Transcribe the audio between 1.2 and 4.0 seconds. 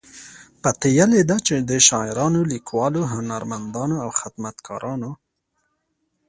ده چې د شاعرانو، لیکوالو، هنرمندانو